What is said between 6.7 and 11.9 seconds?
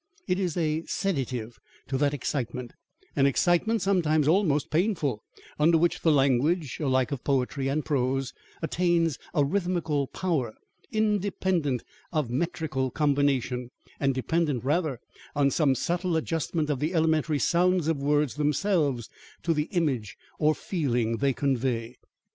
alike of poetry and prose, attains a rhythmical power, independent